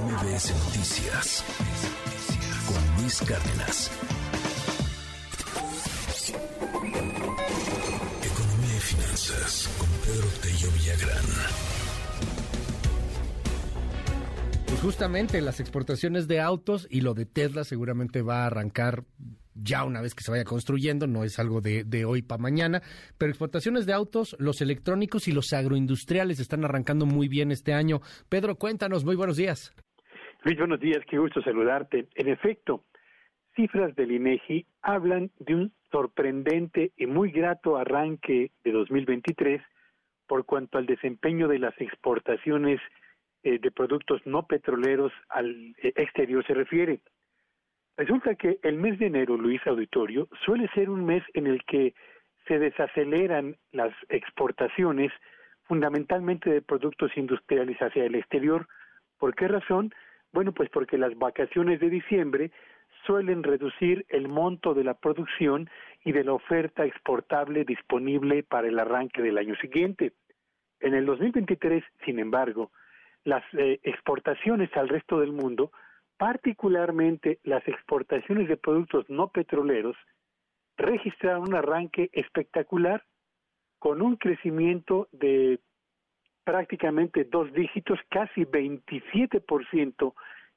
[0.00, 1.44] MBS Noticias
[2.66, 3.90] con Luis Cárdenas.
[8.24, 11.13] Economía y finanzas con Pedro Tello Villagrán.
[14.84, 19.04] Justamente las exportaciones de autos y lo de Tesla seguramente va a arrancar
[19.54, 22.82] ya una vez que se vaya construyendo, no es algo de, de hoy para mañana,
[23.16, 28.00] pero exportaciones de autos, los electrónicos y los agroindustriales están arrancando muy bien este año.
[28.28, 29.74] Pedro, cuéntanos, muy buenos días.
[30.42, 32.08] Luis, buenos días, qué gusto saludarte.
[32.14, 32.84] En efecto,
[33.56, 39.62] cifras del INEGI hablan de un sorprendente y muy grato arranque de 2023
[40.26, 42.80] por cuanto al desempeño de las exportaciones
[43.44, 47.00] eh, de productos no petroleros al eh, exterior se refiere.
[47.96, 51.94] Resulta que el mes de enero, Luis Auditorio, suele ser un mes en el que
[52.48, 55.12] se desaceleran las exportaciones
[55.64, 58.66] fundamentalmente de productos industriales hacia el exterior.
[59.18, 59.94] ¿Por qué razón?
[60.32, 62.50] Bueno, pues porque las vacaciones de diciembre
[63.06, 65.68] suelen reducir el monto de la producción
[66.04, 70.12] y de la oferta exportable disponible para el arranque del año siguiente.
[70.80, 72.70] En el 2023, sin embargo,
[73.24, 75.70] las eh, exportaciones al resto del mundo
[76.16, 79.96] particularmente las exportaciones de productos no petroleros,
[80.76, 83.04] registraron un arranque espectacular
[83.78, 85.60] con un crecimiento de
[86.44, 90.14] prácticamente dos dígitos, casi 27%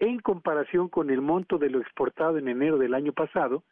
[0.00, 3.64] en comparación con el monto de lo exportado en enero del año pasado.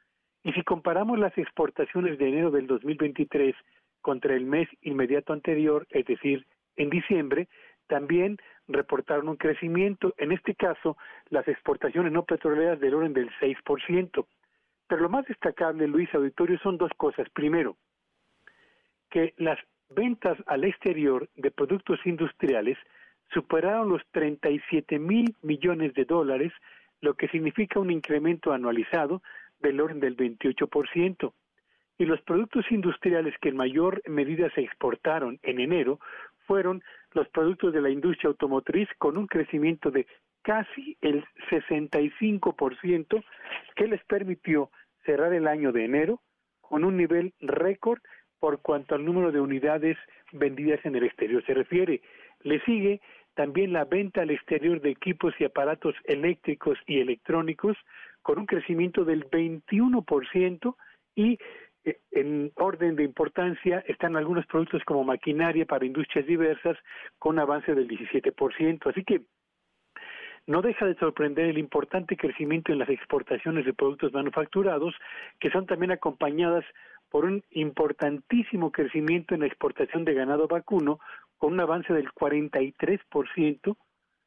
[0.43, 3.55] Y si comparamos las exportaciones de enero del 2023
[4.01, 7.49] contra el mes inmediato anterior, es decir, en diciembre,
[7.87, 10.97] también reportaron un crecimiento, en este caso
[11.29, 14.27] las exportaciones no petroleras del orden del 6%.
[14.89, 17.29] Pero lo más destacable, Luis Auditorio, son dos cosas.
[17.31, 17.77] Primero,
[19.11, 22.79] que las ventas al exterior de productos industriales
[23.33, 26.53] superaron los 37 mil millones de dólares,
[27.01, 29.23] lo que significa un incremento anualizado
[29.61, 31.33] del orden del 28%.
[31.99, 35.99] Y los productos industriales que en mayor medida se exportaron en enero
[36.47, 36.83] fueron
[37.17, 40.07] los productos de la industria automotriz con un crecimiento de
[40.43, 43.25] casi el 65%
[43.75, 44.71] que les permitió
[45.05, 46.21] cerrar el año de enero
[46.61, 48.01] con un nivel récord
[48.39, 49.97] por cuanto al número de unidades
[50.33, 52.03] vendidas en el exterior se refiere.
[52.43, 53.01] Le sigue
[53.35, 57.79] también la venta al exterior de equipos y aparatos eléctricos y electrónicos
[58.21, 60.77] con un crecimiento del 21%
[61.15, 61.39] y
[62.11, 66.77] en orden de importancia están algunos productos como maquinaria para industrias diversas
[67.19, 68.91] con avance del 17%.
[68.91, 69.23] Así que
[70.47, 74.95] no deja de sorprender el importante crecimiento en las exportaciones de productos manufacturados,
[75.41, 76.65] que son también acompañadas
[77.11, 81.01] por un importantísimo crecimiento en la exportación de ganado vacuno,
[81.39, 83.77] con un avance del 43%,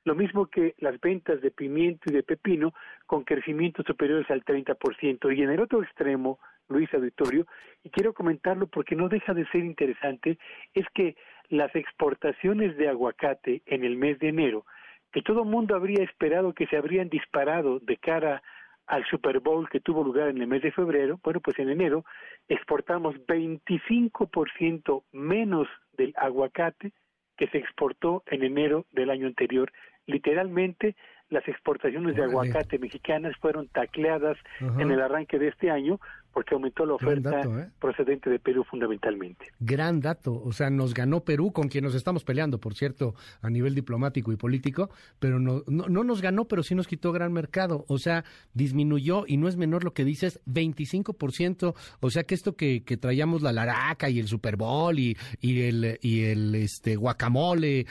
[0.05, 2.73] lo mismo que las ventas de pimiento y de pepino,
[3.05, 5.35] con crecimientos superiores al 30%.
[5.35, 7.45] Y en el otro extremo, Luis Auditorio,
[7.83, 10.37] y quiero comentarlo porque no deja de ser interesante,
[10.73, 11.15] es que
[11.49, 14.65] las exportaciones de aguacate en el mes de enero,
[15.11, 18.43] que todo mundo habría esperado que se habrían disparado de cara
[18.85, 22.05] al Super Bowl que tuvo lugar en el mes de febrero, bueno, pues en enero
[22.47, 26.91] exportamos 25% menos del aguacate
[27.39, 29.71] que se exportó en enero del año anterior.
[30.05, 30.97] Literalmente
[31.29, 35.99] las exportaciones de aguacate mexicanas fueron tacleadas en el arranque de este año
[36.33, 37.69] porque aumentó la oferta ¿eh?
[37.79, 39.47] procedente de Perú fundamentalmente.
[39.59, 43.49] Gran dato, o sea, nos ganó Perú, con quien nos estamos peleando, por cierto, a
[43.49, 47.83] nivel diplomático y político, pero no, no, nos ganó, pero sí nos quitó gran mercado,
[47.87, 48.23] o sea,
[48.53, 52.97] disminuyó, y no es menor lo que dices, 25%, o sea que esto que, que
[52.97, 57.85] traíamos la laraca y el Super Bowl y, y el, y el este, guacamole,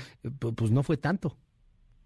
[0.56, 1.36] pues no fue tanto.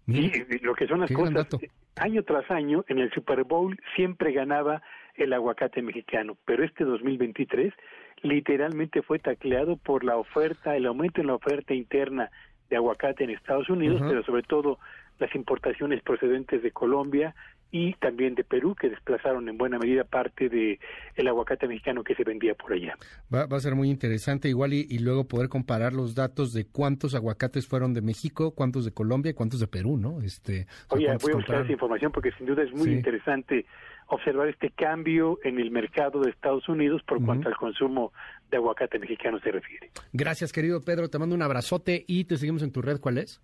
[0.05, 0.31] Sí,
[0.61, 1.47] lo que son las cosas,
[1.95, 4.81] año tras año en el Super Bowl siempre ganaba
[5.15, 7.73] el aguacate mexicano, pero este 2023
[8.21, 12.29] literalmente fue tacleado por la oferta, el aumento en la oferta interna
[12.69, 14.79] de aguacate en Estados Unidos, pero sobre todo
[15.19, 17.35] las importaciones procedentes de Colombia,
[17.73, 20.79] y también de Perú, que desplazaron en buena medida parte de
[21.15, 22.95] el aguacate mexicano que se vendía por allá.
[23.33, 27.67] Va, a ser muy interesante igual y, luego poder comparar los datos de cuántos aguacates
[27.67, 30.21] fueron de México, cuántos de Colombia y cuántos de Perú, ¿no?
[30.21, 33.65] Este, Oye, voy a buscar esa información porque sin duda es muy interesante
[34.05, 38.13] observar este cambio en el mercado de Estados Unidos por cuanto al consumo
[38.51, 39.89] de aguacate mexicano se refiere.
[40.11, 41.09] Gracias, querido Pedro.
[41.09, 42.99] Te mando un abrazote y te seguimos en tu red.
[42.99, 43.41] ¿Cuál es?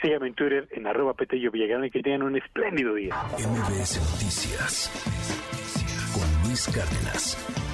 [0.00, 3.14] Síganme en Twitter en arroba Petello Villagrán y que tengan un espléndido día.
[3.38, 4.90] MBS Noticias
[6.14, 7.69] con Luis Cárdenas.